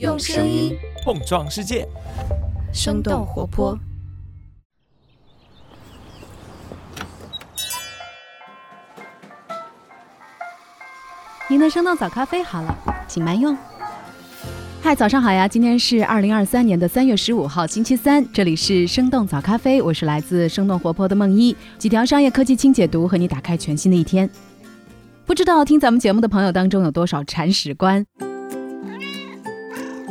[0.00, 1.86] 用声音碰撞世界，
[2.72, 3.78] 生动活泼。
[11.48, 12.76] 您的生动早咖啡好了，
[13.06, 13.56] 请慢用。
[14.82, 15.46] 嗨，早上好呀！
[15.46, 24.28] 今天是二零二三年的三月十五号，星期三，这里是生动早咖啡，我是来自生动活泼的梦一，几条商业科技轻解读，和你打开全新的一天。
[25.24, 28.04] 不知道听咱们节目的朋友当中有多少铲屎官？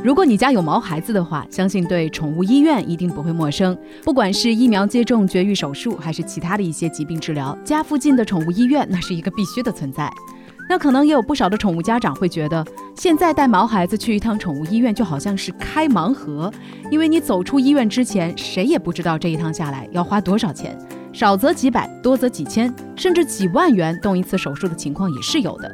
[0.04, 3.75] 如果你家有毛孩子的话，相信对宠物医院一定不会陌生。
[4.03, 10.12] 不管是疫苗接种、绝育手术，还是其他的一些疾病治疗，家附近的宠物医院那是一个必须的存在。
[10.70, 12.66] 那可能也有不少的宠物家长会觉得，
[12.98, 16.51] 现在带毛孩子去一趟宠物医院就好像是开盲盒，
[16.91, 20.77] 因为你走出医院之前，谁也不知道这一趟下来要花多少钱，
[21.13, 25.73] 少则几百，多则几千，甚至几万元动一次手术的情况也是有的。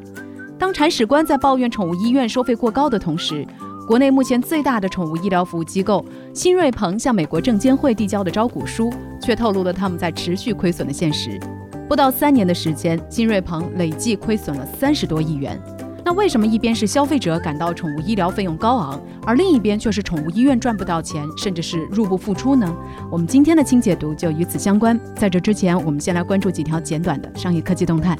[0.59, 3.43] 当铲屎官在抱怨宠物医院收费过高的同时，
[3.89, 11.39] 国内目前最大的宠物医疗服务机构新瑞鹏向美国证监会递交的招股书，却透露了他们在持续亏损的现实。
[11.87, 15.59] 不到三年的时间，新瑞鹏累计亏损了三十多亿元。
[16.05, 22.71] 那为什么一边是消费者感到宠物医疗费用高昂，而另一边却是宠物医院赚不到钱，甚至是入不敷出呢？
[23.11, 24.99] 我们今天的轻解读就与此相关。
[25.15, 28.15] 在这之前，我们先来关注几条简短的商业科技动态。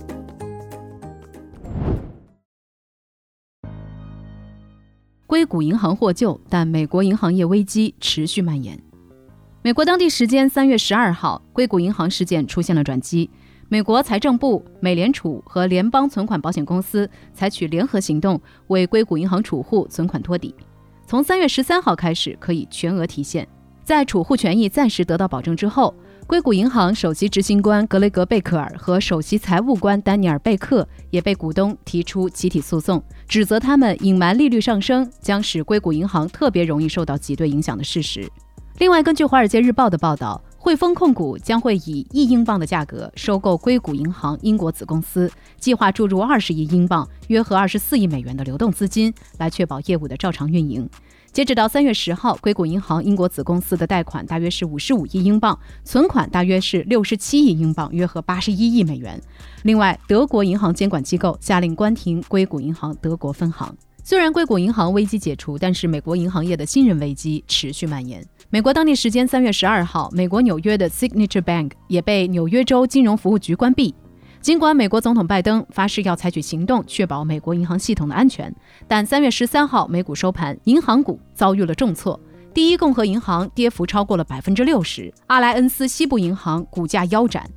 [5.40, 8.78] 硅谷银行获救，但美国银行业危机持续蔓延。
[9.62, 13.30] 美国当地时间三月十二号，硅谷银行事件出现了转机。
[13.70, 18.38] 美国财政部、美联储和联邦存款保险公司采取联合行动，
[18.68, 20.54] 为硅谷银行储户存款托底。
[21.08, 23.48] 从三月十三号开始，可以全额提现。
[23.82, 25.96] 在储户权益暂时得到保证之后，
[26.28, 38.28] 硅谷银行首席执行官格雷格·贝克尔和首席财务官丹尼尔·贝克也被股东提出集体诉讼，指责他们隐瞒利率上升将使硅谷银行特别容易受到挤兑影响的事实。
[38.80, 40.42] 另外，根据《华尔街日报》的报道。
[40.62, 50.88] 汇丰控股将会以一英镑的价格收购硅谷银行英国子公司，计划注入二十亿英镑（约合二十四亿美元）的流动资金，来确保业务的照常运营。
[51.32, 59.22] 截止到三月十号，硅谷银行英国子公司的贷款大约是五十五亿英镑，存款大约是六十七亿英镑（约合八十一亿美元）。
[59.64, 63.74] 另外，德国银行监管机构下令关停硅谷银行德国分行。
[64.04, 68.26] 虽然硅谷银行危机解除，但是美国银行业的信任危机持续蔓延。
[68.50, 73.94] 美国当地时间三月十二号，美国纽约的 Signature Bank 也被纽约州金融服务局关闭。
[74.42, 78.54] 尽管美国总统拜登发誓要采取行动确保美国银行系统的安全，
[78.88, 82.18] 但三月十三号美股收盘，银行股遭遇了重挫。
[82.54, 87.48] 第一共和银行跌幅超过了百分之六十，阿莱恩斯西部银行股价腰斩，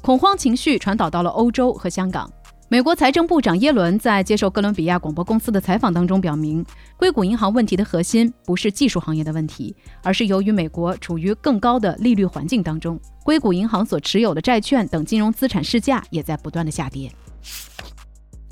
[0.00, 2.30] 恐慌情绪传导到了欧洲和香港。
[2.70, 6.62] 美国财政部长耶伦在接受哥伦比亚广播公司的采访当中表明，
[6.98, 17.10] 硅谷银行问题的核心不是技术行业的问题，而是由于美国处于更高的利率环境当中，硅谷银行所持有的债券等金融资产市价也在不断的下跌。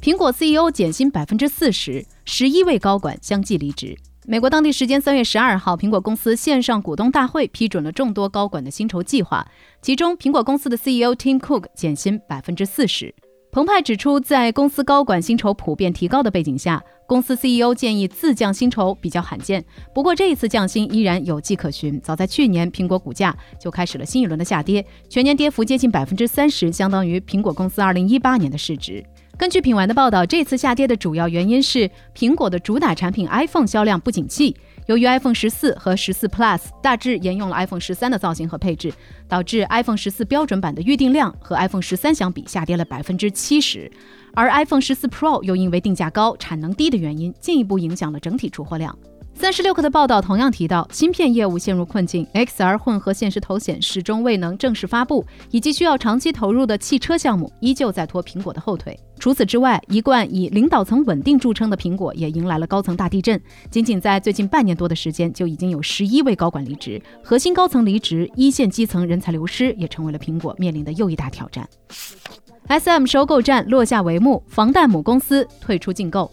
[0.01, 3.95] 苹果 CEO 减薪百分之四十，十一位高管相继离职。
[4.27, 9.47] 美国当地时间三月十二号，苹果公司线上股东大会批准了众多高管的薪酬计划，
[9.83, 13.15] 其中苹果公司的 CEO Tim Cook 减薪百分之四十。
[13.53, 19.65] 澎湃指出，在公司高管薪酬普遍提高的背景下，公司 CEO 建议自降薪酬比较罕见。
[19.95, 21.99] 不过，这一次降薪依然有迹可循。
[22.03, 29.03] 早在去年，苹果股价就开始了新一轮的下跌，全年跌幅接近百分之三十，相当于苹果公司二零一八年的市值。
[29.39, 34.55] 根据品玩的报道，这次下跌的主要原因是苹果的主打产品 iPhone 销量不景气。
[34.87, 38.93] 由于 iPhone 十四和十四 Plus 大致沿用了 iPhone 十三的造型和配置，
[39.29, 43.91] 导致 iPhone 十四标准版的预订量和 iPhone 十三相比下跌了百分之七十，
[44.33, 48.97] 而 iPhone 十四 Pro 又因为定价高、产能低的原因，进一步影响了整体出货量。
[49.39, 58.99] 三十六氪的报道同样提到，芯片业务陷入困境，XR 混合现实头显始终未能正式发布，以及需要长期投入的汽车项目依旧在拖苹果的后腿。
[59.19, 63.41] 除此之外，一贯以领导层稳定著称的苹果也迎来了高层大地震。
[63.71, 71.69] 仅仅在最近半年多的时间，就已经有十一位高管离职，核心高层离职，一线基层人才流失也成为了苹果面临的又一大挑战。
[72.69, 76.31] SM 收购战落下帷幕，防弹母公司退出竞购。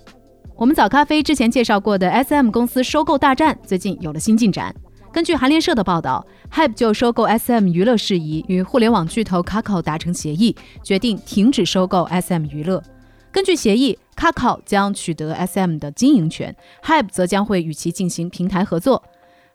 [0.56, 4.74] 我们早咖啡之前介绍过的 SM 公司收购大战，最近有了新进展。
[5.12, 12.82] 根据韩联社的报道，Hype 就收购 SM 娱乐事宜与互联网巨头 Kakao 达成协议，决定停止收购 SM 娱乐。
[13.32, 19.04] 根据协议，Kakao 将取得 SM 的经营权，Hype 则将会与其进行平台合作。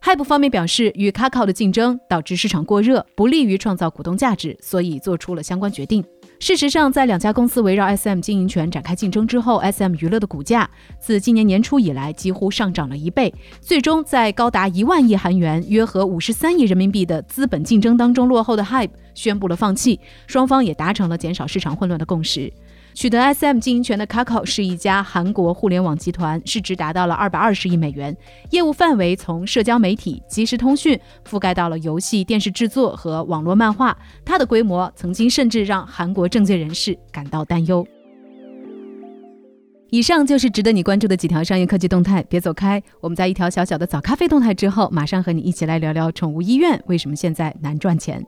[0.03, 6.05] Hype 方面表示，与 Kakao 的竞争导致市场过热，不利于创造股东价值，所以做出了相关决定。
[6.41, 10.71] 事实上，在两家公司围绕 SM 经营权展开竞争之后，SM 娱乐的股价
[11.01, 19.99] 自今年年初以来几乎上涨了一倍，最终在高达一万亿韩元（约合五十三亿人民币）的资本竞争当中落后的 Hype 宣布了放弃，
[20.29, 22.53] 双方也达成了减少市场混乱的共识。
[22.99, 28.17] 取得 SM 经营权的 Kakao 是一家韩国互联网集团，市值达到了二百二十亿美元，
[28.51, 33.97] 业务范围从社交媒体、即时通讯覆盖到了游戏、电视制作和网络漫画。
[34.25, 37.87] 它的规模曾经甚至让韩国政界人士感到担忧。
[39.91, 42.83] 以上就是值得你关注的几条商业科技动态，别走开。
[43.01, 48.27] 我们在一条小小的早咖啡动态之后，马上和你一起来聊聊宠物医院为什么现在难赚钱。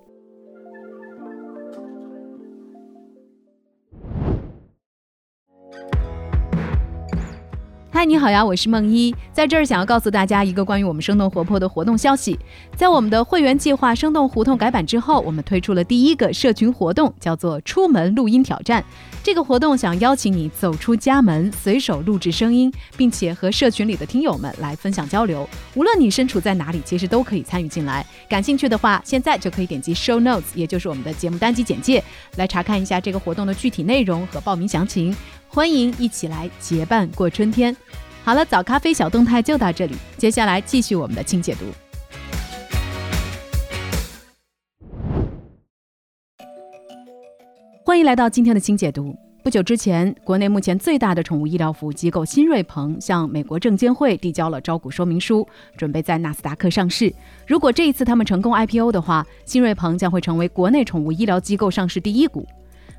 [8.01, 12.39] 嗨，你好呀，我是梦一，在这儿想要告诉大家一个关于我们生动活泼的活动消息。
[12.75, 18.83] 在我们的会员计划“生动胡同”改版之后，我们推出了第一个社群活动，叫做“出门录音挑战”。
[19.23, 25.47] 这个活动想邀请你走出家门，随手录制声音，并且和社群里的听友们来分享交流。
[25.75, 28.03] 无论你身处在哪里，其实都可以参与进来。
[28.31, 32.03] 感兴趣的话，现在就可以点击 Show Notes，也就是我们的节目单集简介，
[32.37, 35.15] 来查看一下这个活动的具体内容和报名详情。
[35.53, 37.77] 欢迎一起来结伴过春天。
[38.23, 41.65] 好了，早咖啡小动态就到这里，接下来继续我们的清解读。
[47.85, 49.17] 欢迎来到今天的清解读。
[49.43, 57.13] 不久之前，国内目前最大的宠物医疗服务机构新瑞鹏向美国证监会递交了招股说明书，准备在纳斯达克上市。
[57.49, 62.47] 如果这一次他们成功 IPO 的话，新瑞鹏将会成为国内宠物医疗机构上市第一股。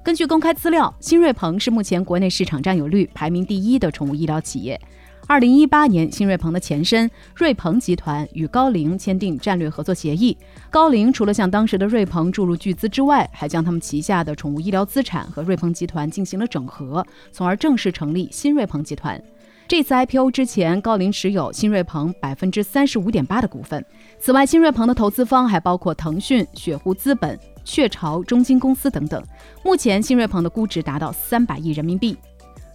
[0.04, 4.82] 根据公开资料，新瑞鹏是目前国内市场占有率排名第一的宠物医疗企业。
[5.32, 10.38] 二零一八年，新瑞鹏的前身瑞鹏集团与高瓴签订战略合作协议。
[10.70, 19.24] 高瓴除了向当时的瑞鹏注入巨资之外，还将他们旗下的宠物医疗资产和瑞鹏集团进行了整合，从而正式成立新瑞鹏集团。
[19.70, 23.82] 这次 IPO 之前，高瓴持有新瑞鹏百分之三十五点八的股份。
[24.20, 27.40] 此外，新瑞鹏的投资方还包括腾讯、雪狐资本。
[27.64, 29.24] 雀巢、中金公司等等，
[29.64, 32.18] 目前新瑞鹏的估值达到三百亿人民币。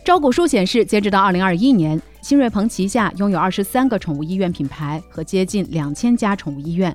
[0.02, 6.92] 招股书显示，截止到二零二一年，新瑞鹏旗下拥有二十三个宠物医院品牌和接近两千家宠物医院。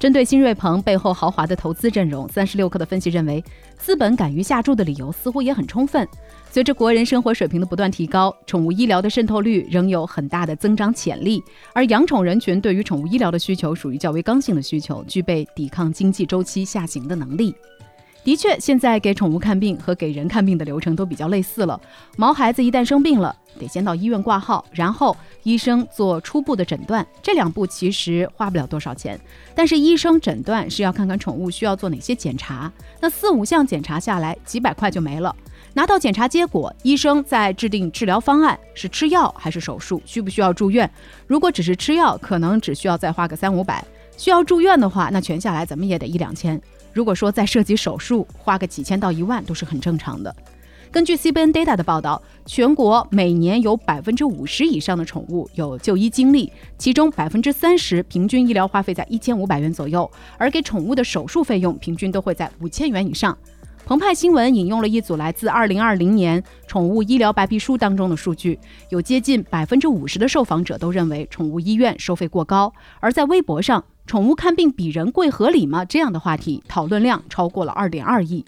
[0.00, 3.40] 针对新瑞鹏背后豪华的投资阵容，三十六氪的分析认为，
[3.78, 6.04] 资本敢于下注的理由似乎也很充分。
[6.50, 11.40] 随着国人生活水平的不断提高，宠物医疗的渗透率仍有很大的增长潜力。
[11.72, 17.54] 而养宠人群对于宠物医疗的需求属于较为刚性的需求，具备抵抗经济周期下行的能力。
[18.24, 21.80] 的确，现在给宠物看病和给人看病的流程都比较类似了。
[22.16, 27.06] 毛孩子一旦生病了，得先到医院挂号，然后医生做初步的诊断。
[27.22, 29.18] 这两步其实花不了多少钱，
[29.54, 32.70] 但是医生诊断是要看看宠物需要做哪些检查，
[33.00, 35.34] 那四五项检查下来，几百块就没了。
[35.72, 40.88] 拿到检查结果，医生再制定治疗方案，是吃药还是手术，需不需要住院？
[41.26, 43.82] 如果只是吃药，可能只需要再花个三五百；
[44.16, 46.60] 需要住院的话，那全下来怎么也得一两千。
[46.92, 50.32] 如果说再涉及手术，花个几千到一万都是很正常的。
[50.94, 60.08] 根据 CBN Data 的报道，全国每年有百分之五十以上的宠物有就医经历，其中百分之三十平均医疗花费在一千五百元左右，
[60.38, 63.36] 而给宠物的手术费用平均都会在五千元以上。
[63.84, 68.56] 澎湃新闻引用了一组来自二零二零年宠物医疗白皮书当中的数据，
[68.90, 73.82] 有接近百分之五十的受访者都认为宠物医院收费过高，而在微博上。
[74.06, 75.84] 宠物看病比人贵合理吗？
[75.84, 78.44] 这样的话题讨论量超过了二点二亿。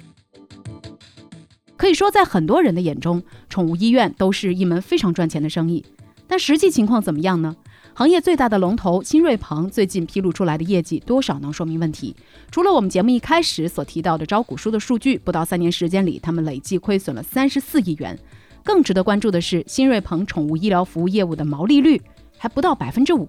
[1.77, 5.85] 可以说，在很多人的眼中，宠物医院都是一门非常赚钱的生意。
[6.27, 7.55] 但实际情况怎么样呢？
[7.95, 12.15] 行业最大的龙头新瑞鹏最近披露出来的业绩，多少能说明问题。
[12.51, 18.19] 除了我们节目一开始所提到的招股书的数据，不到三年时间里，他们累计亏损了三十四亿元。
[18.63, 22.01] 更值得关注的是，新瑞鹏宠物医疗服务业务的毛利率
[22.37, 23.29] 还不到百分之五。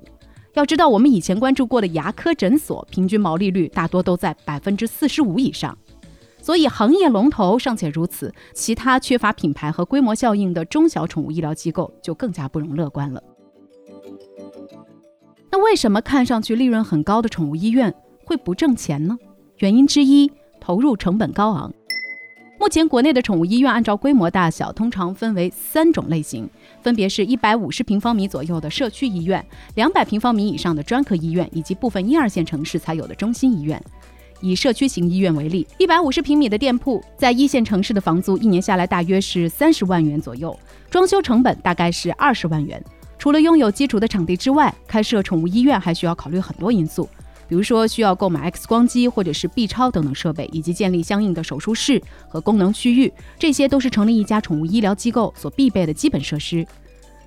[0.53, 5.77] 要知道，我们以前关注过的牙科诊所平均毛利率大多都在百分之四十五以上，
[6.47, 13.21] 所以行业龙头尚且如此，其他缺乏品牌和规模效应的中小宠物医疗机构就更加不容乐观了。
[15.51, 19.17] 那为什么看上去利润很高的宠物医院会不挣钱呢？
[19.57, 21.73] 原因之一，投入成本高昂。
[22.57, 26.49] 目前国内的宠物医院按照规模大小，通常分为三种类型，
[26.81, 33.83] 分别是一百五十平方米左右的社区医院、两百平方米以上的专科医院，以及部分一二线城市才有的中心医院。
[34.41, 40.57] 以社区型医院为例，一百五十平米的店铺，在一线城市的房租一年下来大约是三十万元左右，
[40.89, 42.83] 装修成本大概是二十万元。
[43.17, 47.09] 除了拥有基础的场地之外，开设宠物医院还需要考虑很多因素。
[47.49, 56.67] 比如说需要购买 X 光机或者是 B 超等等设备，以及建立相应的手术室和功能区域，这些都是成立一家宠物医疗机构所必备的基本设施。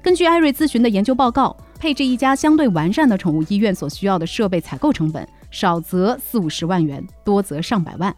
[0.02, 8.14] 根据艾瑞咨询的研究报告，配置一家相对完善的宠物医院所需要的设备采购成本，少则四五十万元，多则上百万。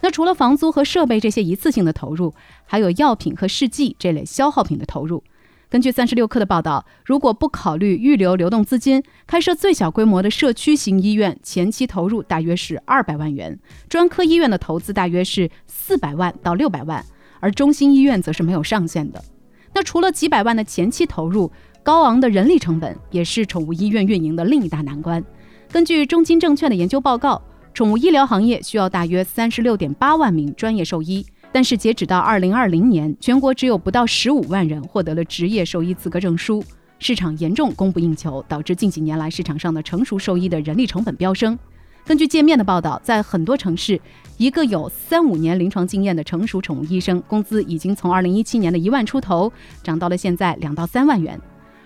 [0.00, 2.34] 那除了房租和设备这些一次性的投入，
[2.66, 5.24] 还有药品和试剂这类消耗品的投入。
[5.70, 13.56] 根据三十六氪的报道，如果不考虑预留流动资金，开设最小规模的社区型医院，前期投入大约是二百万元；
[13.88, 17.04] 专科医院的投资大约是四百万到六百万，
[17.40, 19.24] 而中心医院则是没有上限的。
[19.72, 21.50] 那除了几百万的前期投入，
[21.82, 25.24] 高昂的人力成本也是宠物医院运营的另一大难关。
[25.74, 31.26] 根据中金证券的研究报告，宠物医疗行业需要大约三十六点八万名专业兽医。
[31.50, 36.62] 但是截止到二零二零年，全国只有不到十五万人获得了职业兽医资格证书，
[37.00, 41.58] 市场严重供不应求，导致近几年来市场上的成熟兽医的人力成本飙升。
[42.06, 44.00] 根据界面的报道，在很多城市，
[44.36, 49.52] 一个有三五年临床经验的成熟宠物医生工资已经从二零一七年的一万出头
[49.82, 51.36] 涨到了现在两到三万元。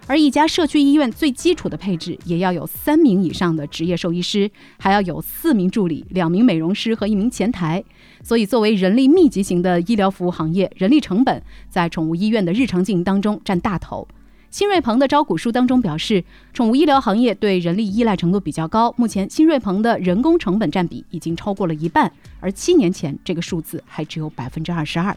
[0.09, 7.85] 而一家社区医院最基础的配置也要有三名以上的职业兽医师，还要有四名助理、两名美容师和一名前台。
[8.23, 14.09] 所以，作为人力密集型的医疗服务行业，人力成本在宠物医院的日常经营当中占大头。
[14.51, 16.25] 新瑞鹏的招股书当中表示，
[16.55, 22.11] 宠物医疗行业对人力依赖程度比较高，目前新瑞鹏的人工成本占比已经超过了一半，
[22.41, 25.15] 而七年前这个数字还只有百分之二十二。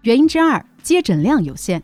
[0.00, 1.82] 原因之二，接诊量有限。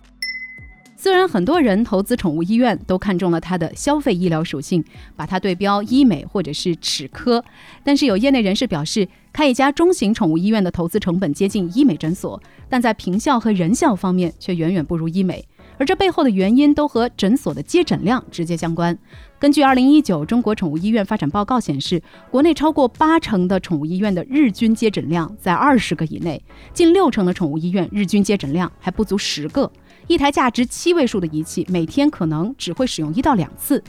[1.04, 4.82] 虽然很多人投资宠物医院都看中了它的消费医疗属性，
[5.14, 7.44] 把它对标医美或者是齿科，
[7.82, 15.46] 但是有业内人士表示，开一家中型宠物医院的投资成本接近医美诊所，但在平效和人效方面却远远不如医美。
[15.76, 18.96] 而这背后的原因都和诊所的接诊量直接相关。
[19.38, 26.42] 根据二零一九中国宠物医院发展报告显示，国内超过八成的宠物医院的日均接诊量在二十个以内，
[26.72, 29.70] 近六成的宠物医院日均接诊量还不足十个。
[30.06, 33.82] 一台价值七位数的仪器，每天可能只会使用一到两次。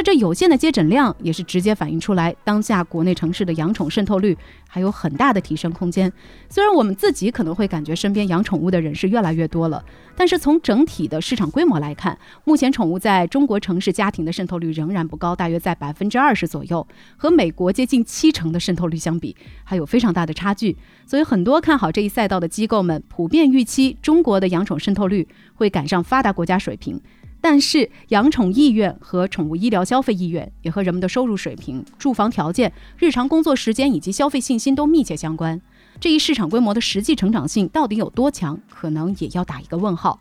[0.00, 4.34] 那这有限的接诊量，也是直接反映出来当下国内城市的养宠渗透率
[4.66, 6.10] 还有很大的提升空间。
[6.48, 9.84] 虽然我们自己可能会感觉身边养宠物的人是越来越多了，
[10.16, 16.88] 但是从整体的市场规模来看，目前宠物在中国城市家庭的渗透率仍然不高，大约在百分之二十左右，
[17.18, 20.74] 和美国接近七成的渗透率相比，还有非常大的差距。
[21.04, 26.98] 所以，很多看好这一赛道的机构们普遍预期中国的养宠渗透率会赶上发达国家水平。
[27.40, 35.60] 但是，养宠意愿和宠物医疗消费意愿也和人们的收入水平、住房条件、日常工作时间以及消费信心都密切相关。
[35.98, 40.18] 这一市场规模的实际成长性到底有多强，可能也要打一个问号。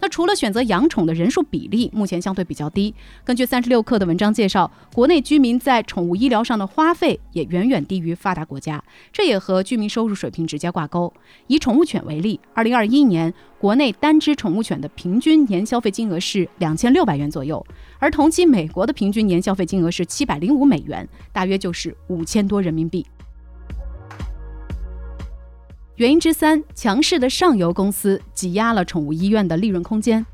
[0.00, 11.12] 那除了选择养宠的人数比例目前相对比较低，根据三十六氪的文章介绍，国内居民在宠物医疗上的花费也远远低于发达国家，这也和居民收入水平直接挂钩。
[11.48, 17.64] 以宠物犬为例，二零二一年国内单只宠物犬的平均年消费金额是两千六百元左右，
[17.98, 23.04] 而同期美国的平均年消费金额是七百零五美元，大约就是五千多人民币。
[25.98, 30.24] 原因之三，强势的上游公司挤压了宠物医院的利润空间。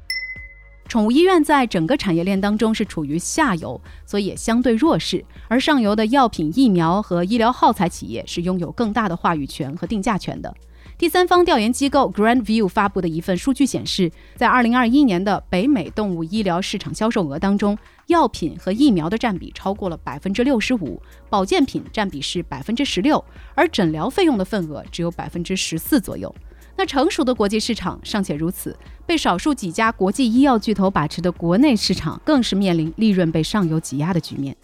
[0.86, 5.24] 宠物医院在整个产业链当中是处于下游，所以也相对弱势。
[5.48, 10.54] 而上游的药品、疫苗和医疗耗材企业是拥有更大的话语权和定价权的。
[10.96, 23.22] 第三方调研机构 Grand View 发布的一份数据显示，在2021年的北美动物医疗市场销售额当中，药品和疫苗的占比超过了百分之六十五，保健品占比是百分之十六，
[23.56, 26.32] 而诊疗费用的份额只有百分之十四左右。
[26.76, 34.56] 那成熟的国际市场尚且如此，被少数几家国际医药巨头把持的国内市场，更是面临利润被上游挤压的局面。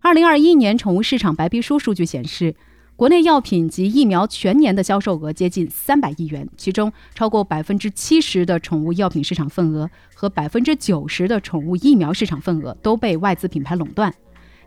[0.00, 2.54] 二零二一年宠物市场白皮书数据显示。
[2.96, 14.14] 国内药品及疫苗全年的销售额接近三百亿元，其中超过百分之七十的宠物药品市场份额和百分之九十的宠物疫苗市场份额都被外资品牌垄断。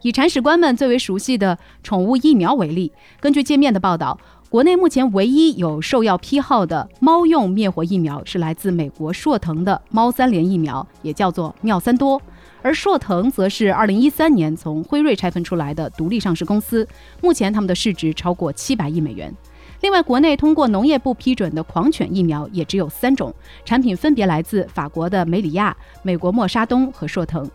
[0.02, 2.92] 以铲屎官们最为熟悉的宠物疫苗为例，
[3.22, 4.20] 根据界面的报道，
[4.50, 12.22] 国内目前唯一有兽药批号的猫用灭活疫苗是来自美国硕腾的猫三联疫苗，也叫做妙三多。
[12.62, 16.88] 而硕腾则是二零一三年从辉瑞拆分出来的独立上市公司，
[17.22, 19.34] 目前他们的市值超过七百亿美元。
[19.82, 23.34] 另外，国内通过农业部批准的狂犬疫苗也只有三种，
[23.64, 27.50] 产品分别来自法国的梅里亚、美国默沙东和硕腾。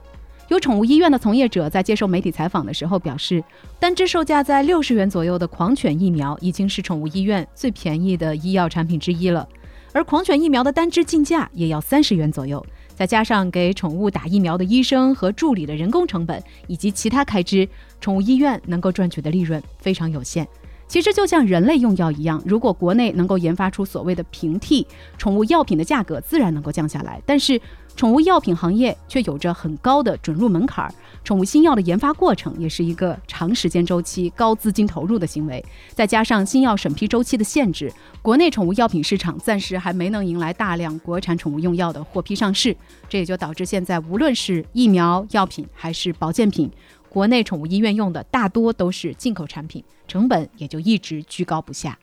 [0.49, 3.43] 有宠物医院的从业者在接受媒体采访的时候表示，
[3.81, 9.49] 单支售价在六十元左右的狂犬疫苗已经是宠物医院最便宜的医药产品之一了，
[9.93, 12.65] 而狂犬疫苗的单支进价也要三十元左右。
[12.95, 17.69] 再加上给宠物打疫苗的医生和助理的人工成本以及其他开支，
[18.01, 20.47] 宠物医院能够赚取的利润非常有限。
[20.87, 27.19] 其实就像人类用药一样，如果国内能够研发出所谓的平替，宠物药品的价格自然能够降下来。
[27.25, 27.59] 但是，
[27.95, 35.65] 宠物药品行业却有着很高的准入门槛儿，宠物新药的研发过程也是一个长时间周期、高资金投入的行为。
[35.93, 42.77] 再加上新药审批周期的限制，国内宠物药品市场暂时还没能迎来大量国产宠物用药的获批上市，
[43.09, 46.71] 这也就导致现在无论是疫苗药品还是保健品。
[47.09, 51.99] 国内宠物医院用的大多都是进口产品，成本也就一直居高不下。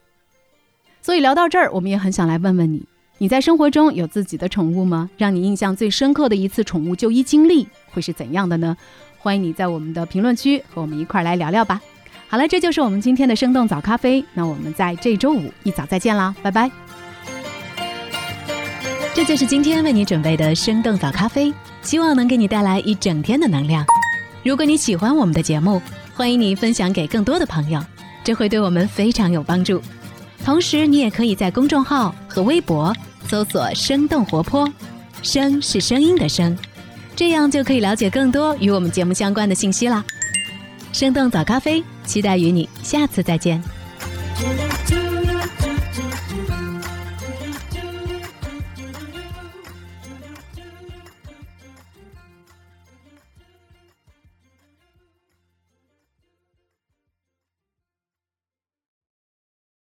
[1.01, 2.85] 所以聊到这儿，我们也很想来问问你：
[3.21, 5.09] 你在生活中有自己的宠物吗？
[5.17, 8.77] 让你印象最深刻的一次宠物就医经历会是怎样的呢？
[9.17, 11.81] 欢迎你在我们的评论区和我们一块儿来聊聊吧。
[12.29, 14.23] 好了，这就是我们今天的生动早咖啡。
[14.33, 16.71] 那我们在这周五一早再见啦，拜拜。
[19.13, 23.85] 这就是今天为你准备的生动早咖啡，希望能给你带来一整天的能量。
[24.45, 25.81] 如果你喜欢我们的节目，
[26.15, 27.81] 欢迎你分享给更多的朋友，
[28.23, 29.81] 这会对我们非常有帮助。
[30.45, 32.95] 同时，你也可以在公众号和微博
[33.27, 34.71] 搜索“生动活泼”，
[35.21, 36.57] 声是声音的声，
[37.15, 40.03] 这样就可以了解更多与我们节目相关的信息啦。
[40.91, 43.61] 生动早咖啡，期待与你下次再见。